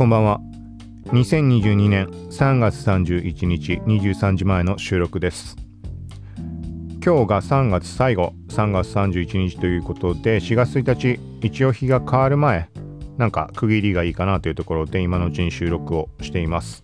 [0.00, 0.40] こんばんは。
[1.08, 5.56] 2022年3月31日23時前の収録です。
[7.04, 12.70] 今日が3月最後3月31日ということで4月1日一応日が変わる前
[13.18, 16.82] なんか区切りがいいかなというところで今のうちに収録をしています。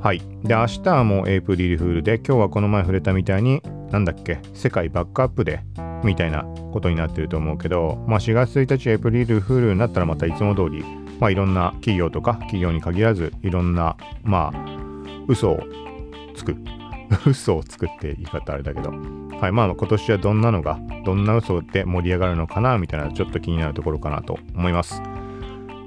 [0.00, 0.22] はい。
[0.42, 5.60] で明日はもうエイプリルフールで今日はこの前触れたみたいになんだっけ世界バックアップで
[6.02, 10.82] みたいなことになってると思うけど、まあ、4月1日エイプリルフールになったらまたいつも通り
[11.20, 14.70] まあ、いろんな企業とか企業に限らずいろんなまあ
[15.28, 15.60] 嘘を
[16.34, 16.56] つく。
[17.26, 18.90] 嘘を作って言い方あれだけど。
[19.40, 25.02] はいまあ今年はどんなのがどんな嘘で盛り上がるのかなみたいなちょっと気になるところかなと思います。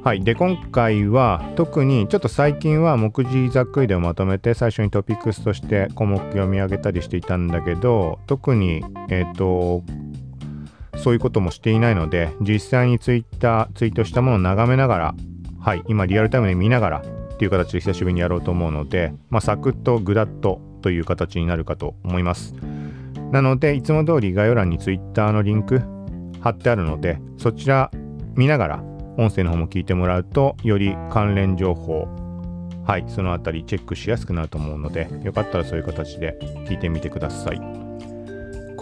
[0.03, 9.81] はいで今回は特にちょっと最近は目次ざっくりでまとめて最初にトピックスとして項目読み上げたりしていたんだけど特にえっ、ー、と
[11.03, 15.16] そういうこともしていないので、実際にツイッター、ツイートしたものを眺めながら、
[15.59, 22.55] はい、今リアルタイムで見ながらっていう形で久しぶりにやろうと思うので、まあ、サクッとグダッとという形になるかと思います。
[23.31, 25.81] なので、いつも通り概要欄にツイッターのリンク
[26.39, 27.92] 貼ってあるので、そちら
[28.36, 28.83] 見ながら
[29.17, 32.08] 音声の方も聞いてもらうと、より関連情報、
[32.86, 37.83] はい、そのあたりチェックしやすくなると思うので、よかったらそういう形で聞いてみてください。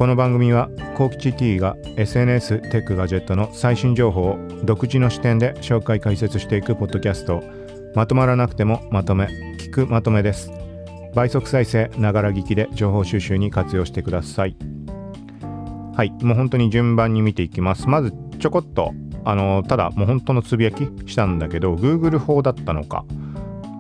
[0.02, 7.44] この番組は幸吉 T が SNS テックガジェットの最新情報を独自の視点で紹介解説していくポッドキャスト。
[7.94, 9.28] まとまらなくてもまとめ
[9.60, 10.52] 聞くまとめです。
[11.14, 14.56] 倍速再生ながら聞きで情報収集に活用してください。
[15.96, 17.88] はいもう本当に順番に見ていきます。
[17.88, 23.06] まずちょこっとあのただもう本当のつぶやきしたんだけど Google 法だったのか。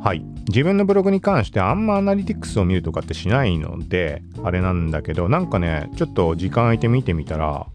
[0.03, 0.25] はい。
[0.47, 7.67] 自分のブログに関してあんまアナリティクスを見るとかってしないのであれなんだけどなんかねちょっと時間空いて見てみたら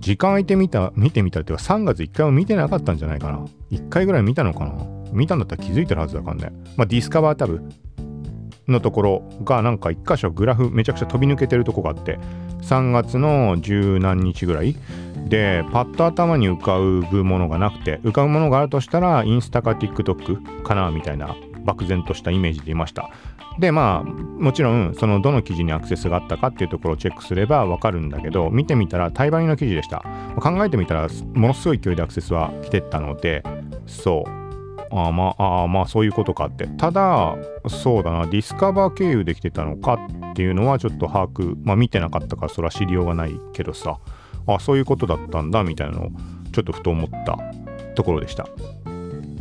[0.00, 3.44] 時間空いてみた見てみたっていうか3月1回も見てなかったんじゃないかな。
[3.70, 4.72] 1回ぐらい見たのかな。
[5.12, 6.52] 見たんだったら気づいてるはずだからね。
[6.76, 7.62] まあディスカバータブ
[8.66, 12.18] のところがなんか1箇所グラフめちゃくちゃ飛び抜けてるとこがあって
[12.62, 14.74] 3月の十何日ぐらい。
[15.28, 21.36] でパッと頭に浮かぶものがなくて浮かぶものがあるとしたらインスタか TikTok かなみたいな。
[21.64, 23.10] 漠然としたイメージでいました。
[23.58, 30.04] でまあもちろんそのどの記事にアクセスがあったかっていうところをチェックすればわかるんだけど見てみたら対バニの記事でした。
[30.40, 33.42] 考えてみたらものすごい勢いでアクセスは来てったので
[33.86, 34.30] そう。
[34.92, 36.66] あまああまあそういうことかって。
[36.66, 37.36] ただ
[37.68, 39.98] そうだなディスカバー経由できてたのか
[40.30, 43.98] っていうのはちょっと把握まあ見てなかったからそれは知りようがないけどさ。
[44.46, 46.10] あそういうことだったんだみたいなのを
[46.52, 47.38] ちょっとふと思った
[47.94, 48.48] ところでした。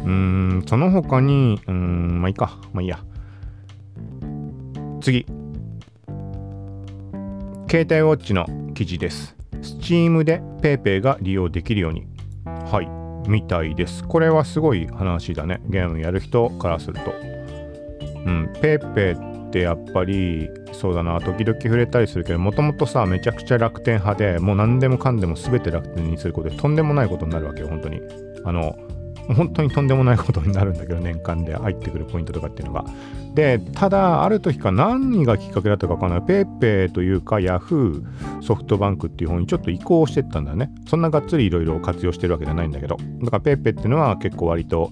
[0.09, 2.57] うん、その他に、うん、まあいいか。
[2.73, 2.99] まあいいや。
[5.01, 5.23] 次。
[7.69, 9.35] 携帯ウォッチの記事です。
[9.61, 12.07] Steam で PayPay が利用できるように。
[12.45, 13.29] はい。
[13.29, 14.03] みたいです。
[14.03, 15.61] これはすごい話だね。
[15.67, 17.11] ゲームやる人からすると。
[18.25, 18.51] うん。
[18.55, 28.01] PayPay ってやっぱり、そうだな、時々触れたりするけど、もともとさ、めちゃくちゃ楽天派で、もう何でもかんでも全て楽天にすることで、とんでもないことになるわけよ、本当に。
[28.43, 28.75] あの、
[29.35, 32.85] 本当にとんでもないことになるんだけど、年間で入ってくるポイントとかっていうのが。
[33.35, 36.19] で、ただ、ある時か何がきっかけだったかわかんない。
[36.21, 38.03] PayPay というか、Yahoo、
[38.41, 40.71] ソフトバンクっていう方にちょっと移行してったんだよね。
[40.87, 42.97] そんながっつりいろいろ活用してるわけじゃないんだけど。
[43.23, 44.91] だから PayPay っていうのは結構割と、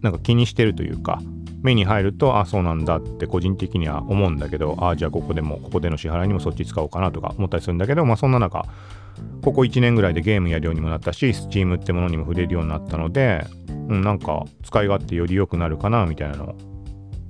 [0.00, 1.20] なんか気にしてるというか、
[1.62, 8.64] 目に入ると、あ、そうなんだって個人的には思うんだけど、あ、じゃあここでも、ここでの支払いにもそっち使おうかなとか思ったりするんだけど、まあそんな中、
[9.42, 13.46] ここ1年ぐらいでゲームやるようにもなったし、Steam ってものにも触れるようになったので、
[13.88, 16.56] うん、なんか使い勝手より良くなるかなみたいなのを、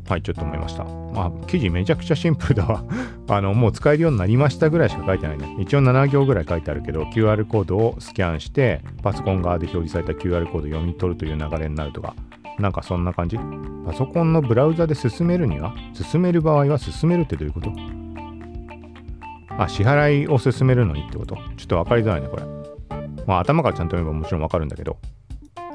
[0.09, 0.85] はい、ちょっと思いました。
[0.85, 2.85] まあ、記事めちゃくちゃシンプルだわ
[3.29, 5.57] あの、もう使えるようになりましたぐらいしか書いてないね。
[5.59, 12.15] 一応7行ぐらい書いてあるけど、QR コードをスキャンして、パソコン側で表示された QR コードを読み取るという流れになるとか、
[12.59, 13.39] なんかそんな感じ？
[13.87, 15.75] パソコンのブラウザで進めるには？
[15.95, 17.73] 進める場合は進めるってどういうこと？
[19.59, 21.37] あ、支払いを進めるのにってこと？
[21.57, 22.43] ちょっと分かりづらいね、これ。
[23.27, 24.99] まあ、頭からちゃんと読めばもちろん分かるんだけど。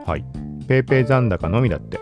[0.06, 0.26] はい。
[0.68, 2.00] PayPay 残高のみだって。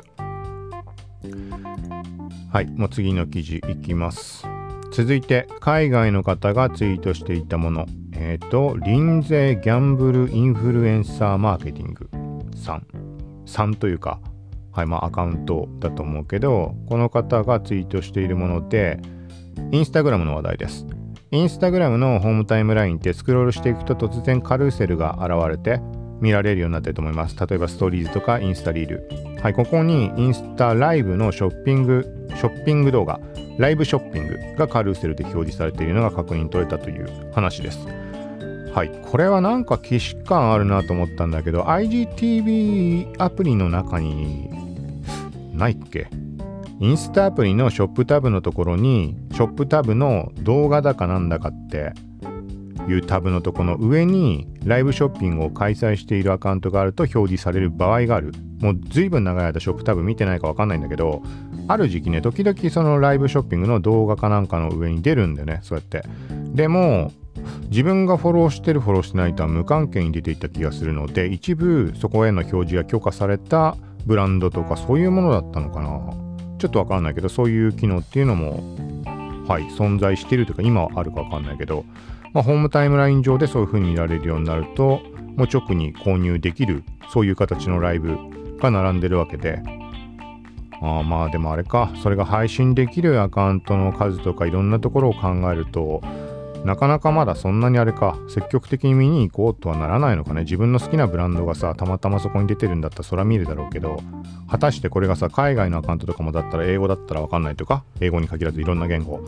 [2.52, 2.68] はい。
[2.68, 4.48] もう次の記事いきます。
[4.92, 7.86] 続いて、海外の方がツイートしていたもの。
[8.14, 12.10] えっ、ー、と、臨税ギャンブルインフルエンサーマーケティング
[12.56, 12.88] さん。
[13.46, 14.20] さんというか、
[14.76, 19.00] はい、まあアカウントだと思うけど、この方がツイートしているもので、
[19.72, 20.86] インスタグラムの話題です。
[21.32, 25.82] インスタグラムのホームタイムラインってスクロールしていくと突然カルーセルが現れて
[26.20, 27.38] 見られるようになってると思います。
[27.38, 29.08] 例えばストーリーズとかインスタリール。
[29.42, 33.20] はい、ここにインスタライブのショッピング、ショッピング動画、
[33.58, 37.88] ライブショッピングがカルーセルで表示されているのが確認取れたという話です。
[38.74, 44.50] はい、これはなんか既視感あるなと思ったんだけど、IGTV アプリの中に
[45.56, 46.08] ないっけ？
[46.80, 51.94] インスタアプリのショップタブのところにショップタブの動画だかなんだかって
[52.90, 58.34] いうタブのとこの上にライブショッピングを開催しているアカウントがあると表示される場合がある。
[58.60, 61.22] もうずいぶん長い間ショップタブ見てないかわかんないんだけど
[61.68, 66.04] ある時期ね時々そのライブショッピングの動画かなんかの上に出るんだよねそうやって。
[66.54, 67.12] でも
[67.70, 73.76] 自分がフォローしてるフォローしてないとは無関係に出ていった気がするので一部そこへの表示が許可された
[74.06, 76.00] ブランドとかそういうものだったのかな。
[76.58, 78.64] ちょっとわかんないけどそういう機能っていうのも
[79.48, 81.86] はい存在してるというか今はあるかわかんないけど
[82.36, 85.02] まあ、ホームタイムライン上でそういう風に見られるようになると
[85.38, 88.18] もう直に購入できるそういう形のライブ
[88.60, 89.64] が並んでるわけで。
[90.82, 91.94] あまあでもあれか。
[92.04, 96.02] それが配信できるアカウントの数とかいろんなところを考えると
[96.66, 100.42] なかなかまだそんなにあれか積極的に見に行こうとはならないのかね。
[100.42, 104.02] 自分の好きなブランドがさたまたまそこに出てるんだったらそれは見るだろうけど
[104.50, 109.22] 果たしてこれがさ海外のアカウントとかもだったら英語だったらわかんないとか英語に限らずいろんな言語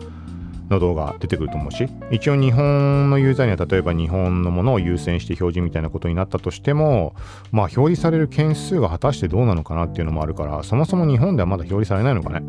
[0.70, 7.16] の動画出てくると思うし一応日本のユーザーには例えば日本のものを優先して表示みたいなことになったとしても
[7.52, 12.42] まあ表示される件数が果たしてどうなのかなっていうのもあるからそもそも日本ではまだ表示されないのかね。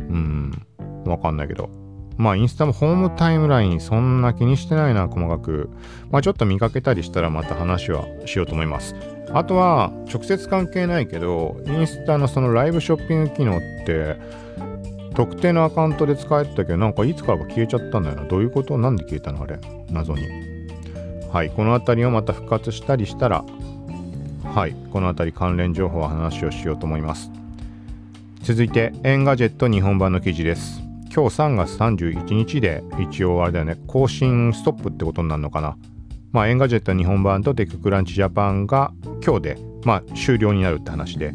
[0.00, 0.66] うん。
[1.04, 1.87] わかんないけど。
[2.18, 5.70] まあインスタもホームタイムラインそんな気にしてないな細かく
[6.10, 8.94] まあちょっと見かけたりしたらまた話はしようと思います
[9.32, 14.16] あとは直接関係ないけどインスタのそのライブショッピング機能って
[15.14, 18.24] 特定のアカウントで使えてたけど、なんかいつからか消えちゃったんだよな。
[18.26, 18.78] どういうこと？
[18.78, 19.42] なんで消えたの？
[19.42, 19.58] あれ
[19.90, 20.22] 謎に。
[21.32, 23.44] はい、この辺りをまた復活したりしたら、
[24.44, 27.32] はい、この辺り関連情報は話をしようと思います。
[28.42, 30.87] 続いて、 Engadget 日本版の記事です。
[31.18, 35.76] 今日3月31日で一応あれだよね、更新ストップってことになるのかな。
[36.30, 41.34] まあ、 Engadget 日本版と TechCrunch Japan が今日で、まあ、終了になるって話で、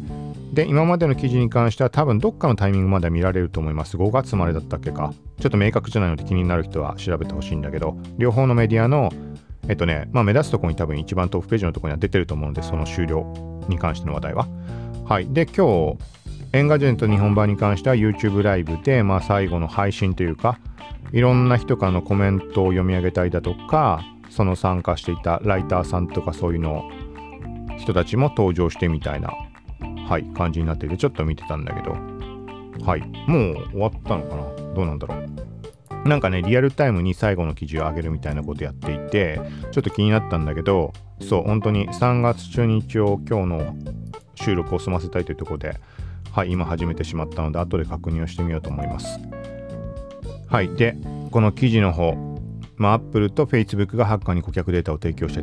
[0.54, 3.98] で、今までの記事に関しては多分どっかのタイミングまで見られると思います。
[3.98, 5.12] 5月までだったっけか。
[5.38, 9.12] ちょっと明確じゃないので気になる人は調べてほしいんだけど、両方のメディアの、
[9.68, 13.26] えっとね、まあ目立つところに多分一番トップページのところには出てると思うので、その終了
[13.68, 14.48] に関しての話題は。
[15.04, 15.28] はい。
[15.28, 15.98] で、今日、
[16.54, 20.60] Engadget 日本版に関しては YouTube ライブで、まあ最後の配信というか、
[21.10, 26.88] いろんな人からのコメントを読み上げたりだとか、その参加していたライターさんとかそういうの
[27.76, 29.32] 人たちも登場してみたいな
[30.06, 31.96] はい、感じになってて、ちょっと見てたんだけど、
[32.86, 34.74] はい、もう終わったのかな？
[34.74, 36.08] どうなんだろう？
[36.08, 39.40] なんかね、リアルタイムに最後の記事を上げるみたいなことやっていて、
[39.72, 43.76] ちょっと気になったんだけど、そう、本当に3月中に一応今日の
[44.36, 45.80] 収録を済ませたいというところで、
[46.34, 49.20] はい、今始めてしまったので、後で確認をしてみようと思います。
[50.48, 50.96] はい、で、
[51.30, 52.16] この記事の方、
[52.74, 55.40] まあ、Apple と Facebook がハッカーに顧客データを提供して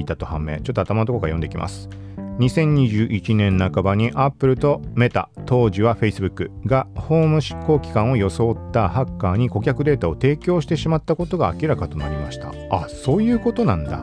[0.00, 0.58] いたと判明。
[0.60, 1.90] ちょっと頭のところから読んでいきます。
[2.38, 13.98] 2021年半ばにアップルとメタ当時は Facebook が法務執行機関を装ったハッカーに顧客データを提供してしまったことが明らかとなりましたあそういうことなんだ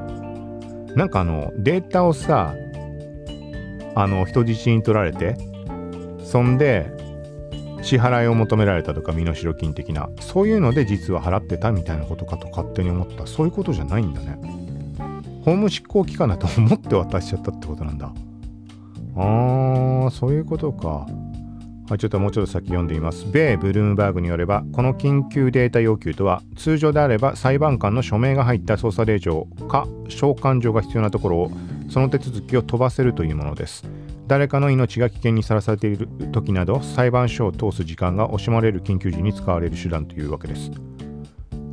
[0.96, 2.54] なんかあのデータをさ
[3.96, 5.36] あの人質に取られて
[6.30, 6.92] そんで
[7.82, 14.38] 支払いを求められたとか身代金的なそういうので実は払ってたみたいなことかと勝手に思ったそういうことじゃないんだね
[15.40, 18.12] 法務執行機関だと思って渡しちゃったってことなんだ。
[19.16, 21.08] あー、そういうことか。
[21.90, 23.26] はい、ちょっともうちょっと先読んでみます。
[23.32, 31.52] 米ブルームバーグによれば、この緊急データ要求とは、通常であれば裁判官の署名が入った捜査令状か召喚状が必要なところを、
[31.90, 33.86] その手続きを飛ばせるというものです。
[34.30, 40.70] 誰かの命が危険にさらされている時など、裁判所を通す時間が惜しまれる緊急時に使われる手段というわけです。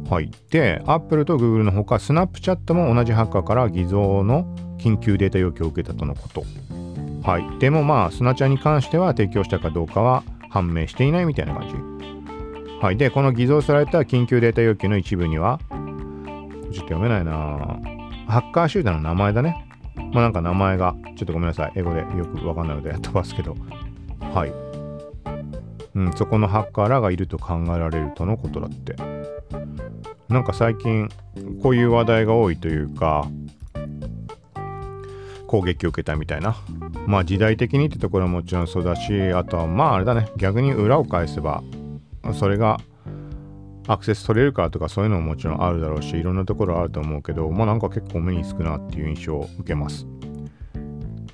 [0.09, 0.31] はい。
[0.51, 6.45] で、Apple と Google のほか、Snapchat も同じハッカーから偽造の緊急データ要求を受けたとのこと。
[7.23, 7.59] はい。
[7.59, 11.75] でもまあ、スナチャに関しては提供したかどうかは判明していないみたいな感じ。
[12.81, 12.97] はい。
[12.97, 17.33] で、この偽造された緊急データ要求の一部には、ちょっと読めないな
[18.29, 19.66] ハッカー集団の名前だね。
[19.97, 21.73] まあなんか名前が、ちょっとごめんなさい。
[21.77, 23.57] 英語でよくわかんないので飛ばすけど。
[24.21, 24.53] はい。
[25.95, 28.97] うん、そこのハッカーらがいると考えられるとのことだって。
[30.29, 31.09] なんか最近
[31.63, 33.29] こういう話題が多いというか
[35.47, 36.57] 攻撃を受けたみたいな
[37.07, 41.63] まあ時代的にってところはもちろんそうだしあとはまああれだね逆に裏を返せば
[42.35, 42.81] それが
[43.87, 50.07] アクセス取れるかとかそういうのももちろんあるだろうしいろんなところあると思うけどまあなんか結構目につくなっていう印象を受けます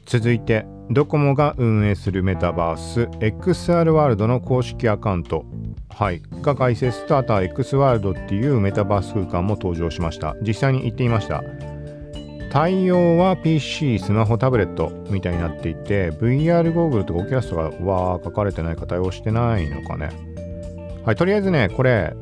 [0.07, 5.45] 続いてドコモが運営するメタバース XR ワールドの公式アカウント
[5.95, 10.35] はい、が開設スターター X ワールドっていうメタバース空間も登場しました。
[10.43, 11.45] 実際に行ってみました。
[12.51, 20.11] 対応は PC、スマホ、タブレットみたいになっていて、VR ゴーグルとかオキュラスとかは書かれてないか対応してないのかね。
[21.05, 22.15] はい、とりあえずね、これ、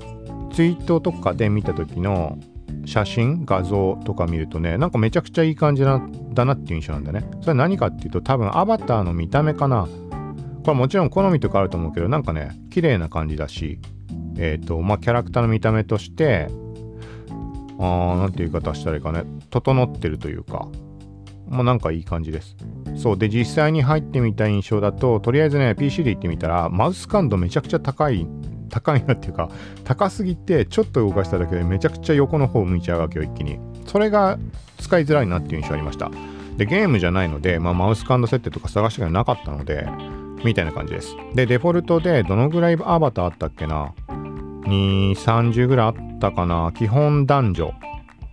[0.52, 2.38] ツイートとかで見た時の
[2.87, 6.00] 写真、画像とか見るとね、なんかめちゃくちゃいい感じな
[6.33, 7.25] だなっていう印象なんだね。
[7.40, 9.88] それは何かっていうと、多分アバターの見た目かな。
[10.64, 13.80] これもちろん好みとかあると思うけど、なんかね、綺麗な感じだし、
[14.37, 16.49] えっ、ー、と、まあ、キャラクターの見た目として、
[17.78, 20.69] あー、なんて言い方したらいいかね、整ってるというか、
[21.49, 22.57] まあ、なんかいい感じです。
[22.97, 23.19] そう。
[23.19, 28.26] で、実際に入ってみた印象だと、とりあえずね、PC で行ってみたら、マウス感度めちゃくちゃ高い、
[28.71, 29.50] 高いなっていうか、
[29.85, 33.59] 高すぎて、ちょっと動かしただけでめちゃくちゃ横の方向いちゃうわけよ、一気に。
[33.87, 34.39] それが
[34.79, 36.11] 使いづらいなっていう印象ありました。
[36.57, 39.89] で、ゲームじゃないので、まあ、マウス感度設定とか探してがなかったので、
[40.45, 41.15] みたいな感じです。
[41.35, 46.73] で、デフォルトでどのぐらいアバターあったっけな ?2、30ぐらいあったかな？
[46.75, 47.75] 基本男女。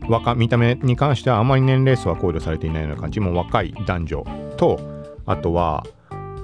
[0.10, 3.20] 若見た目に関してはあまり年齢層は考慮されていないような感じ。
[3.20, 4.26] もう若い男女
[4.56, 4.80] と、
[5.26, 5.86] あとは、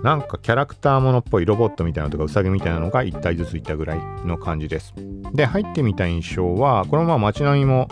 [0.04, 4.94] なんかキャラクターものっぽいロボットみたいなのとかウサギみたいなのが1体ずついたぐらいの感じです。
[5.34, 7.88] で、入ってみた印象は、このまま街並みも、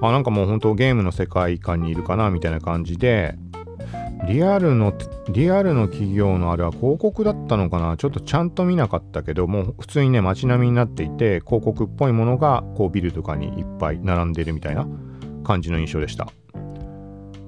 [0.00, 3.34] あ、なんかもう本当ゲームの世界観にいるかなみたいな感じで、
[4.28, 4.94] リアルの、
[5.30, 7.96] リアルの企業のあれは広告だったのかな？
[7.96, 14.86] ちょっとちゃんと見なかったけど、もう普通にね、街並みになっていて、広告っぽいものが、こうビルとかにいっぱい並んでるみたいな
[15.42, 16.28] 感じの印象でした。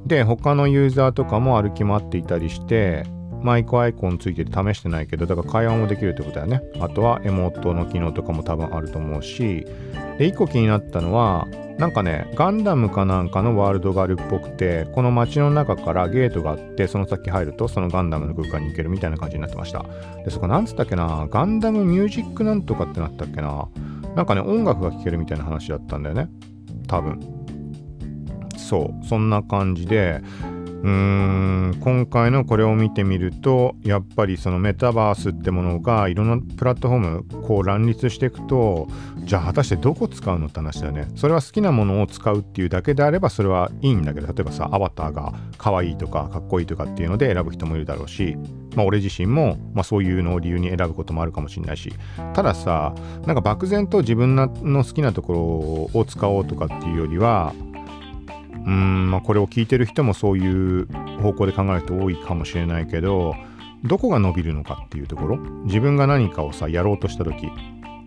[0.04, 3.04] で、他のユーザーとかも歩き回っていたりして、
[3.44, 6.62] マイクアイコンついてて試してないけど、だから会話もできるってことだよね。
[6.80, 9.66] あとはエモートの機能とかも多分あると思うし、
[10.18, 11.46] で、一個気になったのは、
[11.78, 19.84] なんかね、ガンダムかなんかのワールドがあるっぽくて、この街の中からゲートがあって、その先入ると、そのガンダムの空間に行けるみたいな感じになってました。
[20.24, 23.68] で、そこなんつったっけな、ガンダムミュージックなんとかってなったっけな、
[24.14, 26.28] なんかね、音楽が聴けるみたいな話だったんだよね。
[26.86, 27.20] 多分。
[28.56, 30.22] そう、そんな感じで、
[30.84, 31.76] うん。
[31.80, 38.86] 今回のこれを見てみるとやっぱりそのメタバースってものがいろんなプラットフォームこう乱立していくと
[39.20, 41.08] じゃあ果たしてどこ使うのって話だよね。
[41.16, 48.36] それは好きなものを使うっていうだけであればそれはいいんだけど例えばさアバターが可愛いとかかっこいいとかっていうので選ぶ人もいるだろうし
[48.76, 51.90] まあ俺自身も、まあ、そういうのを理由に選ぶこともあるかもしれないし
[52.34, 52.94] たださ
[53.26, 54.48] なんか漠然と自分の
[54.84, 55.32] 好きなとこ
[55.94, 57.54] ろを使おうとかっていうよりは
[58.66, 60.86] うん、まあ、これを聞いてる人もそういう
[61.20, 63.34] 方向で考える人多いかもしれないけど
[63.84, 65.36] どこが伸びるのかっていうところ。
[65.64, 67.50] 自分が何かをさやろうとした時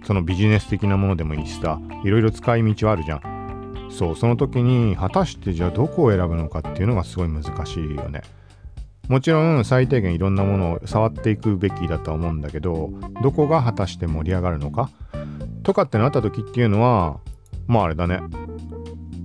[0.03, 3.89] そのビジネス的なものでもいいしさいろいろ使い道はあるじゃん。
[3.89, 8.21] そうその時に果たしてじゃあどこを選ぶのかっていうのがすごい難しいよね。
[9.07, 12.91] もちろん最低限いろんなものを触っていくべきだとは思うんだけど
[13.23, 14.89] どこが果たして盛り上がるのか
[15.63, 17.19] とかってなった時っていうのは
[17.67, 18.19] まああれだね。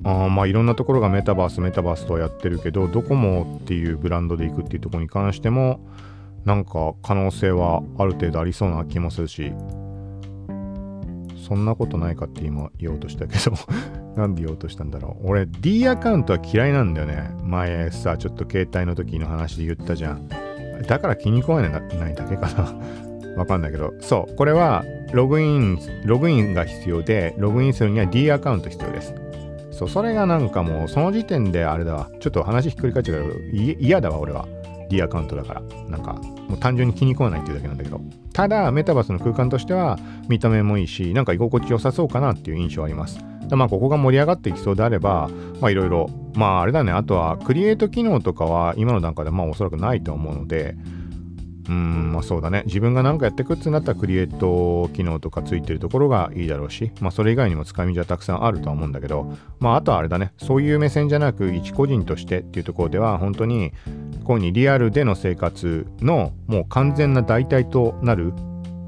[0.05, 5.81] あまあいろんなところがメタバースメタバースとはやってるけどドコモっていうブランドで行くっていうところに関しても
[6.45, 9.53] なんか可能性はある程度ありそうな気もするし
[11.53, 13.57] そんなことないかって今言おうとしたけど
[14.17, 15.31] なんで言おうとしたんだろう。
[15.31, 17.31] 俺 D アカウントは嫌いなんだよね。
[17.45, 20.29] 前さちょっと携帯の時の話で言ったじゃん。
[20.87, 23.37] だから気に食わないだけかな。
[23.37, 23.95] わかんないけど。
[24.01, 29.15] そうこれはログインログインが必要でログインするには D アカウント必要です。
[29.73, 32.11] そう、それがなんかもう、その時点であれだわ。
[32.21, 34.47] ちょっと話ひっくり返っちゃうけど、嫌だわ、俺は。
[34.89, 35.63] D アカウントだから。
[35.89, 38.01] なんか、もう単純に気に食わないっていうだけなんだけど。
[38.33, 39.99] ただ、メタバースの空間としては、
[40.29, 43.19] 見た目もいいし、なんか居心地良さそうかなっていう印象あります。
[43.51, 50.77] まあ、ここが盛り上がっていきそうであれば、まあ、いろいろ、まあ、あれだね、あとは、クリエイト機能とかは、今の段階で、まあ、おそらくないと思うので、
[51.69, 52.65] うん、まあそうだね。
[52.67, 60.33] 自分が何かやってくってなったらクリエイト機能とかついてるところがいいだろうし、まあそれ以外にも使い道はたくさんあるとは思うんだけど、まああとはあれだね。
[60.39, 63.73] そういう目線じゃなく、一個人としてっていうところでは、本当に、
[64.25, 68.33] こういうふうにリアルでの生活のもう完全な代替となる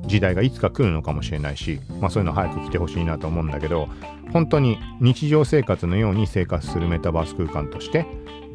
[0.07, 3.89] 時代がいつか来るのかもしれないし、まあそういうの早く来てほしいなと思うんだけど、
[4.33, 8.07] 本当に日常生活のように生活するメタバース空間として、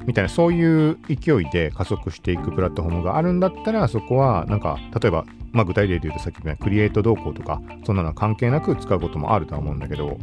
[0.06, 10.18] みたいなそういう勢いで加速していくプラットフォームがあるんだったらそこはなんか例えばまあ具体例で言うとさっきみたいなクリエイト動向とかそんなのは関係なく使うこともあるとは思うんだけど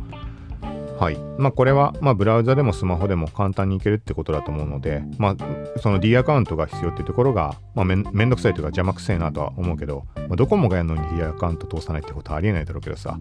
[0.98, 1.18] はい。
[1.38, 13.18] まあ、これは、まあ、ブラウザでもスマホでも簡単にいけるってことだと思うので、まあ、その D アカウントが必要っていうところが、まあめ、めんどくさいというか邪魔くせえなとは思うけど、まあ、ドコモがやるのに D アカウント通さないってことはありえないだろうけどさ、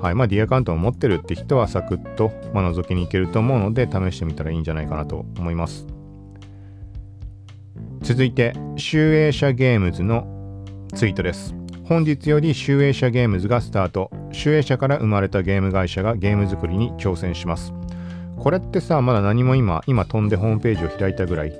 [0.00, 0.14] はい。
[0.14, 5.86] まあ、D アカウントを持ってるって人はサクッと、まあ、覗きに行けると思うので、試してみたらいいんじゃないかなと思います。
[8.00, 10.26] 続いて、集英社ゲームズの
[10.94, 11.54] ツイートです。
[11.84, 14.10] 本日より集英社ゲームズがスタート。
[14.32, 17.72] 集英社から生まれたゲーム会社がゲーム作りに挑戦します。
[18.38, 21.52] これってさまだ何も今今飛んでホームページを開いたぐらい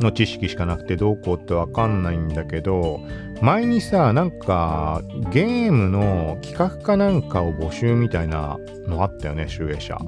[0.00, 3.00] の知識しかなくてどうこうってわかんないんだけど
[3.42, 9.98] 前にさなんかゲームの企画かなんかを募集みたいなのあったよね集英社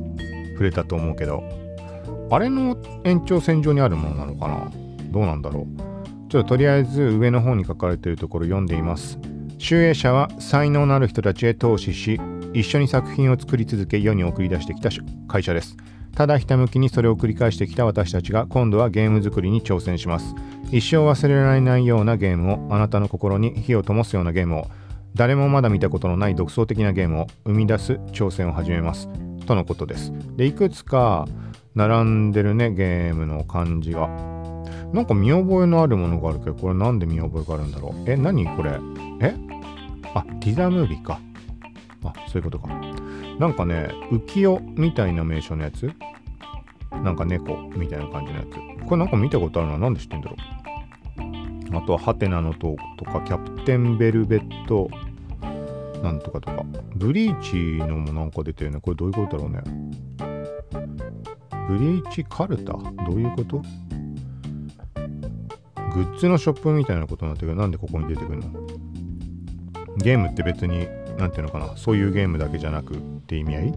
[0.52, 1.42] 触れたと思うけど。
[2.30, 4.70] あれの延長線上にあるものなのかな？
[5.10, 6.30] どうなんだろう？
[6.30, 9.18] ちょっととりあえず上の方に書かれてるところ読んでいます。
[9.62, 12.20] 集英社は才能のある人たちへ投資し
[12.52, 14.90] 一緒に作品を作り続け世に送り出してきた
[15.28, 15.76] 会社です。
[16.16, 20.34] ただひたむきにそれを繰り返してきた私たちが今度はゲーム作りに挑戦します。
[20.72, 24.66] 一生忘れられないようなゲームをあなたの心に火を灯すようなゲームを。
[25.14, 29.08] 誰もまだ見たことのない独創的なゲームを生み出す挑戦を始めます。
[29.46, 30.12] とのことです。
[30.36, 31.24] でいくつか
[31.76, 34.08] 並んでるねゲームの感じが。
[34.92, 38.10] なんか見覚えのあるものがあるけどこれなんで見覚えがあるんだろう。
[38.10, 38.72] え何これ？
[39.20, 39.51] え？
[40.14, 41.20] あティザムービーか。
[42.04, 42.68] あそういうことか。
[43.38, 45.90] なんかね、浮世みたいな名称のやつ？
[46.90, 48.86] なんか猫みたいな感じのやつ。
[48.86, 51.76] これなんか見たことあるのはなんで知ってんだろう。
[51.76, 54.90] あとはハテナの塔とか、キャプテンベルベット
[56.02, 56.64] なんとかとか。
[56.94, 58.80] ブリーチのもなんか出てるね。
[58.80, 59.62] これどういうことだろうね。
[61.68, 62.72] ブリーチカルタ？
[62.74, 63.62] どういうこと？
[65.94, 67.52] グッズのショップみたいなことになってる。
[67.52, 68.61] けど、なんでここに出てくるの？
[69.98, 70.86] ゲームって別に
[71.18, 73.74] 何て言うのかなそういうゲームだけじゃなくって意味合い？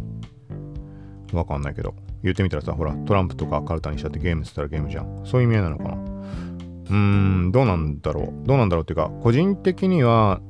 [1.34, 1.93] わかんないけど。
[2.24, 5.22] 言ってみたらさほらトランプとかカルタにしちゃってゲームっつったらゲームじゃん。
[5.25, 5.93] そういう意味合いなのかな？
[5.93, 8.48] うーんどうなんだろう。
[8.48, 10.41] どうなんだろうっていうか個人的には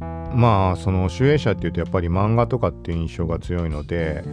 [0.00, 4.24] まあその集英社っていうとやっぱり漫画とかっていう印象が強いので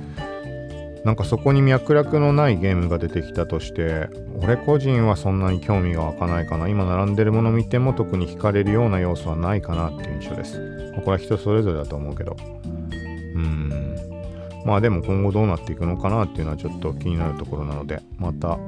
[1.03, 4.07] なんかそこに脈絡のないゲームが出てきたとして
[4.39, 6.67] 俺個人はそんなに興味が湧かないかな。
[6.67, 10.59] 今並んでるもの見ても特に惹かれるような要素はないかなっていう印象です。
[10.97, 12.37] これは人それぞれだと思うけど。
[13.35, 13.95] うん。
[14.65, 18.59] まあでも今後どうなっていくのかなっていうのはちょっと気になるところなのでまた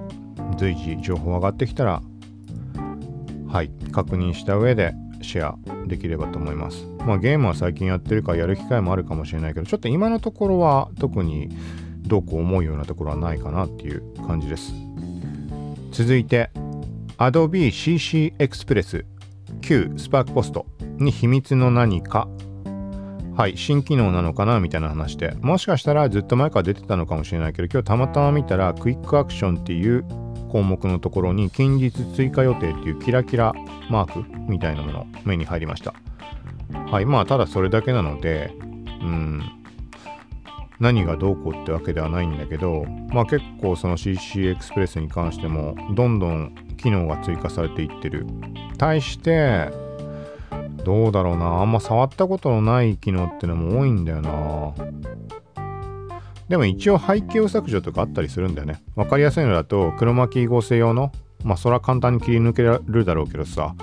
[0.57, 2.01] 随時情報上がってきたら
[3.47, 6.87] はい確認した上でシェアできればと思います。
[7.05, 11.49] まあゲームは最近やってるからやる機会もあるかもしれないけどちょっと今のところは特に
[12.03, 14.73] どうこう思うようなところはないかなっていう感じです。
[15.91, 16.49] 続いて
[17.17, 19.05] Adobe CC Express
[19.61, 20.65] 旧スパークポスト
[20.97, 22.27] に秘密の何か。
[23.35, 25.35] はい新機能なのかなみたいな話で。
[25.41, 30.05] もしかしたらずっと前から出てたのかもしれないけど今日たまたま見たらクイックアクションっていう
[30.51, 33.53] 項目のところに近日追加予定っていうキラキラ
[33.89, 35.95] マークみたいなもの目に入りました。
[36.91, 38.53] はいまあただそれだけなので
[39.01, 39.62] うん。
[40.83, 48.27] 何がどうこうってわけではないんだけど、まあ結構その CC エクスプレスに関してもどんどん機能が追加されていってる。
[48.77, 49.71] 対して、
[50.83, 54.73] どうだろうな、あんま触ったことのない機能ってのも多いんだよな。
[56.49, 58.83] でも一応背景を削除とかあったりするんだよね。
[58.97, 61.13] わかりやすいのだと、黒巻き合成用の、
[61.45, 63.73] まあそれは簡単に切り抜けられるだろうけどさ、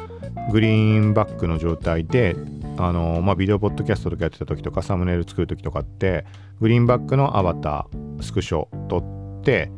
[0.53, 2.37] グリーンバックの状態で
[2.83, 6.25] あのまあ、ビデオポッドキャストとかやってた時とかサムネイル作る時とかって
[6.61, 8.99] グリーンバックのアバタースクショ撮
[9.40, 9.71] って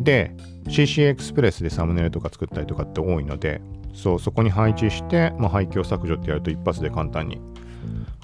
[0.00, 0.34] で
[0.68, 3.60] CC エクスプレスでサムネイルとか作ったりとかって多いので
[3.94, 7.40] そうそこに配置して、まあ、背景削除ってやると一発で簡単に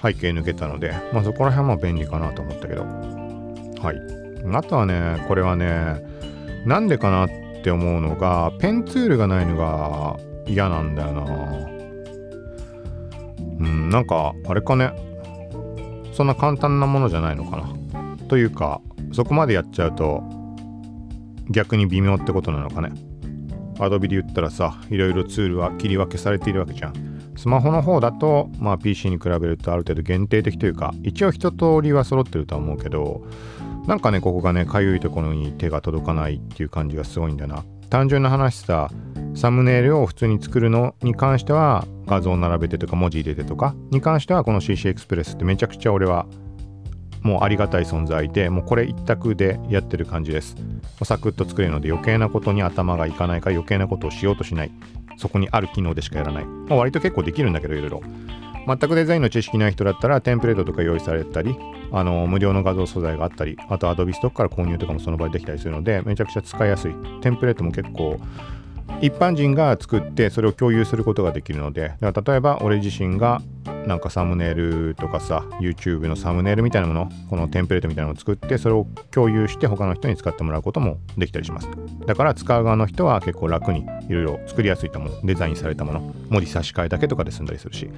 [0.01, 2.83] 背景抜けたので、まあ、そこら辺は便利かなと思ったけど。
[2.83, 4.21] はい。
[4.53, 6.03] あとはねこれはね
[6.65, 7.29] なんでかなっ
[7.63, 11.80] て思うのがペンツールがないのが嫌なんだよな。
[13.61, 14.91] うん、なんか、あれかね。
[16.13, 17.69] そんな簡単なものじゃないのかな。
[18.27, 18.81] というか、
[19.13, 20.23] そこまでやっちゃうと、
[21.49, 22.91] 逆に微妙ってことなのかね。
[23.75, 26.93] Adobe で言ったらさ、いろいろツールは切り分けされているわけじゃん。
[27.35, 33.23] スマホの方だと、まあ PC に比べるとある程度限定的というか、一応一通りは揃ってるとは思うけど、
[33.87, 37.63] なんかね、ここがね、かゆいところに手が届かないっていう感じがすごいんだな。
[37.89, 38.89] 単純な話さ、
[39.33, 46.25] サムネイルを普通に作るのに関しては画像を並べてとか文字入れてとかに関してはこの CC エクスプレスってめちゃくちゃ俺は
[47.21, 50.55] もうありがたい存在でもうこれ一択でやってる感じです。
[51.03, 54.71] サクッと作れるので余計なことに頭がいかないか余計なことをしようとしない。
[55.17, 58.01] そこにある機能でしかやらない、まあ、割と結構できるんだけどいろいろ。
[58.67, 61.55] 全くデザインの知識ない人だったらテンプレートとか用意されたり
[61.91, 66.93] あの無料の画像素材があったりあと Adobe ストックから購入とかもその場でできたりするのでめちゃくちゃ使いやすい。
[67.21, 68.19] テンプレートも結構
[68.99, 73.41] 一般人が作ってそれを共有することができるので例えば俺自身が
[73.87, 81.69] なんかサムネイルとかさ YouTube のサムネイルみたいなものこのテンプレートみたいなのを作ってそれを共有して他の人に使ってもらうこともできたりします。
[82.05, 85.19] だから使う側の人は結構楽にいろいろ作りやすいと思う。
[85.23, 86.13] デザインされたもの。
[86.29, 87.89] 文字差し替えだけとかで済んだりするし。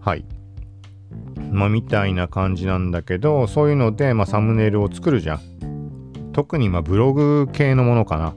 [0.00, 0.24] はい。
[1.52, 5.40] まあみたいな感じなんだけどそういうので、まあ、サムネイルを作るじゃん。
[6.32, 8.34] 特にまブログ系のものかな。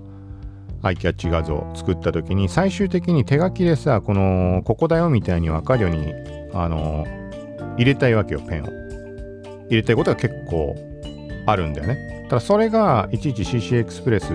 [0.82, 6.14] アイキャッチ画像作った時に最終的に手書きでさこのここだよみたいに分かるように
[6.54, 7.06] あの
[7.78, 8.68] 入れたいわけよペンを。
[9.70, 10.76] 入れたいことが結構
[11.46, 12.26] あるんだよね。
[12.30, 14.32] ただそれがいちいち CC エクスプレス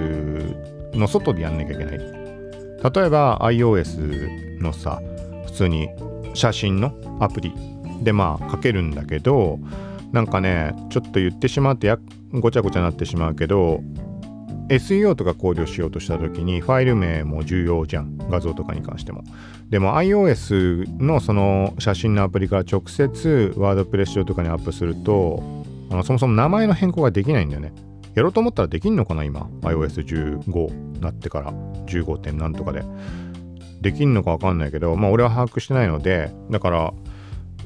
[0.92, 1.98] の外でやんなきゃいけない。
[1.98, 5.00] 例えば iOS のさ
[5.46, 5.88] 普通に
[6.35, 7.52] 写真のアプリ
[8.02, 9.59] でまあ書けるんだけど
[10.12, 11.98] なんかねちょっと言ってしまうとや
[12.33, 13.80] ごちゃごちゃになってしまうけど
[14.68, 18.16] SEO とか考慮しようとした時にファイル名も重要じゃん。
[18.31, 19.24] 画像とかに関しても。
[19.70, 25.42] でも iOS のその写真のアプリから直接ワードプレス上とかにアップすると
[25.90, 27.72] あのそもそも名前の変更ができないんだよね。
[28.14, 31.53] やろうと思ったらできんのかな今 iOS15 なってから。
[31.87, 32.83] 15点なんとかで。
[33.81, 36.94] できんのかわかんないけどまあ俺は把握してないのでだから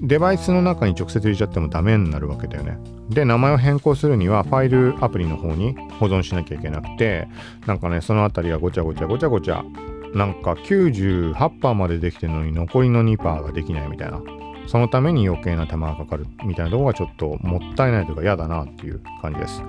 [0.00, 2.78] デバイスの中に直接入れちゃってもダメになるわけだよね。
[3.10, 7.28] で、名前を変更するにはファイルアプリの方に保存しなきゃいけなくて、
[7.66, 9.64] なんかね、そのあたりがごちゃごちゃごちゃごちゃ、
[10.14, 14.20] なんか98%までできてるのに残りの2%ができないみたいな。
[14.68, 19.62] そのために余計な手間がかかるみたいなとこがちょっともったいないというか嫌だなっていう感じです。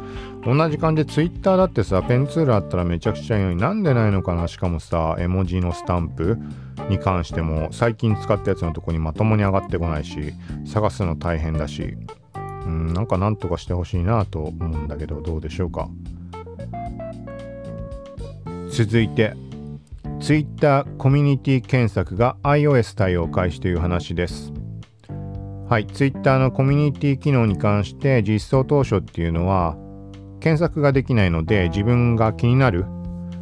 [0.45, 6.37] 同じ感じで Twitter だってさ、ペンツールあったらめちゃくちゃいいのになんでないのかなしかもさ、絵文字のスタンプ
[6.89, 10.33] に関しても最近使ったやつのとこにまともに上がってこないし、
[10.65, 11.95] 探すの大変だし、
[12.65, 15.89] うん、なんかなんとかしてほしいなと思うんだけど、どうでしょうか。
[18.69, 19.33] 続いて、
[20.19, 24.58] Twitter コミュニティ検索が iOS 対応開始という話です。
[25.69, 29.77] はい、Twitter のコミュニティ機能に関して実装当初っていうのは
[30.39, 32.85] 検索ができないので自分が気になる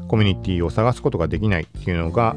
[0.09, 2.35] コミュニティを探すことができないっていうのが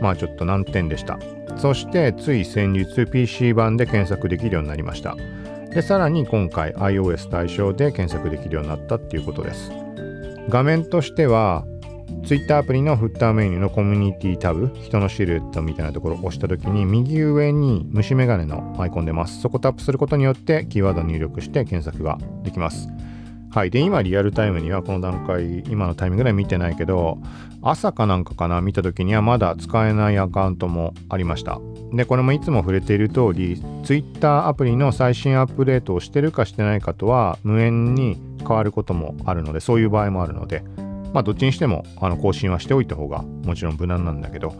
[0.00, 1.18] まあちょっと難点でした。
[1.56, 5.16] そしてつい先日 PC 版で検索できるようになりました。
[5.70, 9.72] でさらに今回 iOS 対象で検索できるようになったっていうことです。
[10.48, 11.64] 画面としては
[12.24, 19.40] Twitter アプリのフッターメニューのコミュニティタブ、人のシルエットみたいなところを押したときに、右上に虫眼鏡のアイコン出ます。
[19.40, 22.88] そこタップすることによって、キーワード入力して検索ができます。
[23.54, 23.70] はい。
[23.70, 27.18] で、今リアルタイムにはこの段階、今のタイミングでは見てないけど、
[27.62, 31.60] 朝かなんかかな、見た時にはまだ使えないアカウントもありました。
[31.92, 40.64] で、これもいつも触れている通り、Twitter アプリの最新アップデートをしてるかしてないかとは無縁に変わることもあるので、そういう場合もあるので、
[41.14, 44.52] まあ、どっちにしてもあの更新はしておいた方がもちろん無難なんだけど、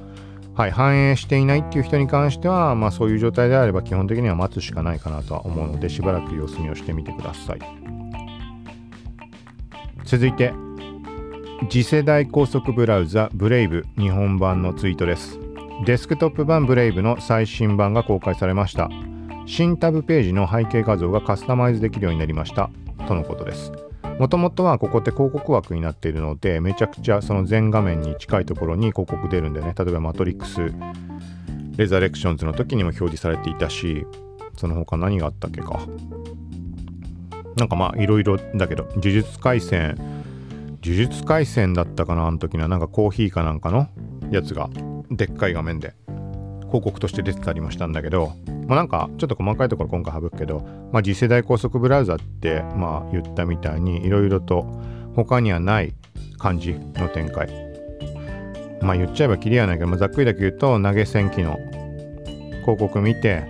[0.54, 7.58] はい、反映していないっていう人に関しては、まあ、そういう状態であれば基本的には待つしかないかなとは思うのでしばらく様子見をしてみてください。
[10.04, 10.54] 続いて
[11.68, 15.40] 次世代高速ブラウザブレイブ日本版のツイートです。
[15.84, 18.88] デスクトップ版ブレイブの最新版が公開されました。
[19.46, 22.70] 新タブページの背景画像がカスタマイズできるようになりました。
[23.08, 23.83] とのことです。
[24.18, 29.74] もともとはここって広告枠になっているのでめちゃくちゃその全画面に近いところに広告出るんでね。
[29.76, 30.72] 例えばマトリックス
[31.76, 34.06] レザレクションズの時にも表示されていたし
[34.56, 35.80] その他何があったっけか。
[37.56, 39.96] なんかまあいろいろだけど呪術廻戦
[40.82, 43.88] 呪術廻戦だったかなあの時にはなんかコーヒーかなんかの
[44.30, 44.68] やつが
[45.10, 45.94] でっかい画面で。
[46.74, 48.32] 広告として出てたりもしたんだけど
[48.66, 50.60] まあ、なんかちょっと細かいところ今回省くけど、
[50.92, 54.62] まあ、次世代高速ブラウザってまあ言ったみたいにいろいろと
[55.14, 55.94] 他にはない
[56.38, 57.48] 感じの展開。
[58.80, 61.56] まあ言っちゃえばきりやないけど、まあ、ざっくりだけ言うと投げ銭機能
[62.62, 63.44] 広告見て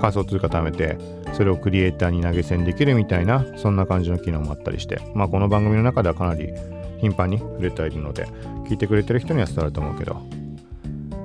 [0.00, 0.98] 仮想通貨貯めて
[1.34, 6.52] それをクリエイターに投げ銭できるみたいなそんな感じの機能もあったりしてまあこの番組の中ではかなり
[7.00, 8.24] 頻繁に触れているので
[8.68, 10.16] 聞いてくれてる人には伝わると思うけど。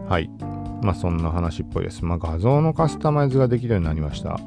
[0.07, 0.50] はい。
[0.81, 2.03] まあそんな話っぽいです。
[2.03, 4.39] まあ画像のカスタマイズができるようになりました。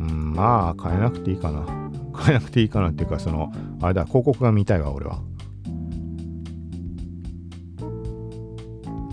[0.00, 1.64] うん、まあ変えなくていいかな。
[2.18, 5.20] 変えなくていいかなっていうか、その、あれだ、広告が見たいわ、俺は。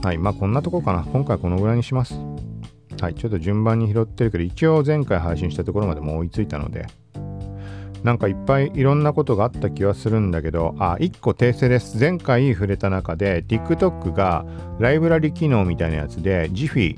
[0.03, 1.03] はい、まあこんなとこかな。
[1.03, 2.15] 今回このぐらいにします。
[2.99, 6.87] はい、ちょっと順番に拾ってるけど、一応前回配信したところまでも追いついたので、
[8.03, 11.97] なんかいっぱいいろんなことがあった気はするんだけど、あ、1個訂正です。
[11.97, 14.45] 前回触れた中で、TikTok が
[14.79, 16.97] ライブラリ機能みたいなやつで、ジフィ、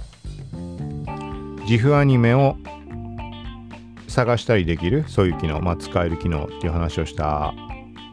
[1.68, 2.58] ジフ、アニメを
[4.08, 7.54] 探したりできる、そういう機能、まあ、使える機能っていう話をした、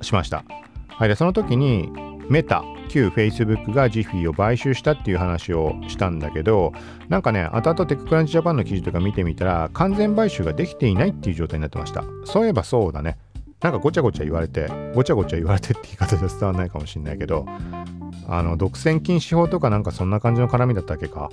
[0.03, 0.45] しました。
[0.89, 1.91] はい、で、その時に、
[2.29, 6.73] メタ旧 Facebook がジフィーを買収したっていう話をしたんだけど
[7.09, 12.05] なんかね後々テッククランチジャパンの記事とか見てみたら完全買収ができていないっていう状態になってました。
[12.25, 13.19] そういえばそうだね。
[13.61, 17.47] なんかごちゃごちゃ言われてごちゃごちゃ言われてって言い方じゃ伝わらないかもしんないけど
[18.27, 21.31] あの独占禁止法とかなんかそんな感じの絡みだったっけか？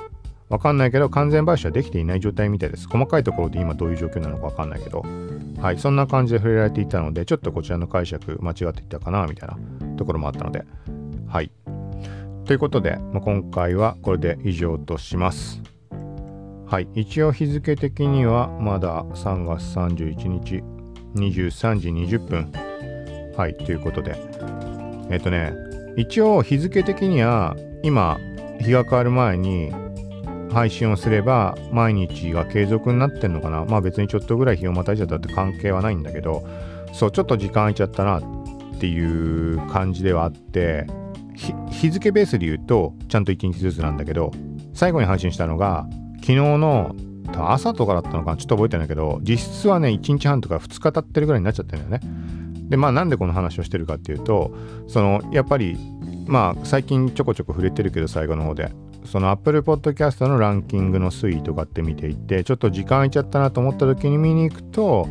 [0.49, 2.87] わかんないけど完全買収はできていない状態みたいです。
[2.87, 5.03] 細かいところで今どういう状況なのかわかんないけど。
[5.59, 9.57] はいそんな感じで触れられていたのでちょっとこちらの解釈間違っていたかなみたいな
[9.97, 10.63] ところもあったので。
[11.29, 11.51] はい。
[12.45, 15.61] ということで、まあ、今回はこれで以上とします。
[16.65, 16.87] はい。
[16.95, 20.63] 一応日付的にはまだ3月31日
[21.15, 22.51] 23時20分。
[23.37, 23.55] はい。
[23.55, 24.15] ということで。
[25.11, 25.53] えっとね
[25.95, 28.17] 一応日付的には今
[28.59, 29.71] 日が変わる前に
[30.51, 33.65] 配信をすれば毎日が継続になってんのかな。
[33.65, 36.43] まあ別にちょっとぐらい日をまたいちゃったって関係はないんだけど
[36.93, 38.23] そうちょっと時間空いちゃったなっ
[38.79, 40.87] ていう感じではあって
[41.71, 44.31] 日付ベースで言うとちゃんと1日ずつなんだけど
[44.73, 46.95] 最後に配信したのが昨日の
[47.33, 52.09] 朝とかだったのかちょっと覚えてないけど実質はね1日半とか2日経ってるぐらいになっちゃってるんだよね。
[52.69, 54.51] でまあなんでこの話をしてるかっていうと
[54.87, 55.77] そのやっぱり
[56.27, 58.71] まあ最近ちょこちょこ触れてるけど最後の方で。
[59.05, 65.07] その Apple Podcast のランキングの推移とかって見ていてちょっと時間空いちゃったなと思った時に見に行くと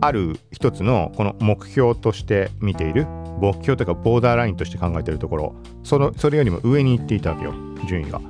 [0.00, 3.06] ある一つのこの目標として見ている。
[3.38, 5.54] 目標というかボーダーラインとして考えてるところ。
[5.82, 7.54] そのそれよりも上に行っていたわけよ
[7.86, 8.20] 順位が。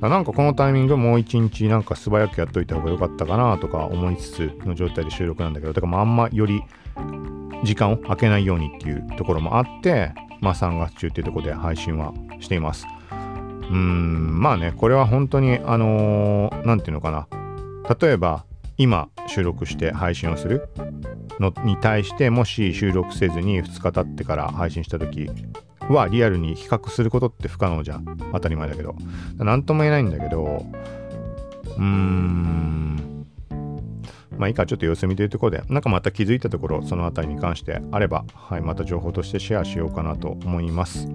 [0.00, 6.62] なんかこのタイミングもう一日なんか素早くやっといた方が良かったかなとか思いつつの状態で収録なんだけどだからあんまより
[7.64, 12.86] 時間を空けないようにっていうところもあってまあ3月中っていうところで配信はしています。
[13.70, 17.26] うんまあねこれは本当にあの何、て言うのかな。
[17.98, 18.44] 例えば
[18.76, 20.68] 今収録して配信をする？
[21.40, 25.28] のに対してもし収録せずに2日経ってから配信した時
[25.88, 28.04] はリアルに比較することって不可能じゃん。
[28.32, 28.94] 当たり前だけど。
[29.36, 30.64] 何とも言えないんだけど
[31.76, 33.26] うーん。
[34.36, 41.08] まあいいかちょっと様子見というところでなんかまた気づいたところその辺りに関してあればはいまた情報としてシェアしようかなと思います。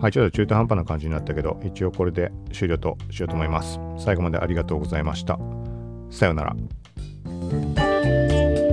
[0.00, 3.78] はいちょっと中途半端な感じになったけど一応これで終了としようと思います。
[3.98, 5.38] 最後までありがとうございました。
[6.10, 6.56] さようなら。
[7.40, 8.67] Música